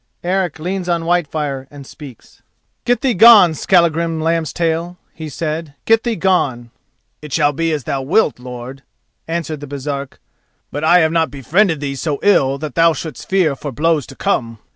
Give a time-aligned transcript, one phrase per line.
[0.23, 2.41] Eric leans on Whitefire and speaks:
[2.85, 6.71] "Get thee gone, Skallagrim Lambstail!" he said; "get thee gone!"
[7.21, 8.81] "It shall be as thou wilt, lord,"
[9.27, 10.19] answered the Baresark;
[10.71, 14.15] "but I have not befriended thee so ill that thou shouldst fear for blows to
[14.15, 14.57] come."